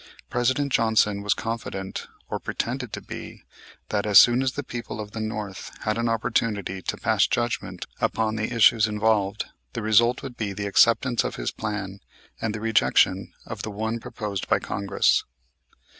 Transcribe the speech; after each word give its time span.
President 0.31 0.71
Johnson 0.73 1.21
was 1.21 1.35
confident, 1.35 2.07
or 2.27 2.39
pretended 2.39 2.91
to 2.91 3.01
be, 3.01 3.43
that 3.89 4.07
as 4.07 4.19
soon 4.19 4.41
as 4.41 4.53
the 4.53 4.63
people 4.63 4.99
of 4.99 5.11
the 5.11 5.19
North 5.19 5.69
had 5.81 5.95
an 5.99 6.09
opportunity 6.09 6.81
to 6.81 6.97
pass 6.97 7.27
judgment 7.27 7.85
upon 7.99 8.35
the 8.35 8.51
issues 8.51 8.87
involved, 8.87 9.45
the 9.73 9.83
result 9.83 10.23
would 10.23 10.35
be 10.37 10.53
the 10.53 10.65
acceptance 10.65 11.23
of 11.23 11.35
his 11.35 11.51
plan 11.51 11.99
and 12.41 12.55
the 12.55 12.59
rejection 12.59 13.31
of 13.45 13.61
the 13.61 13.69
one 13.69 13.99
proposed 13.99 14.47
by 14.47 14.57
Congress. 14.57 15.23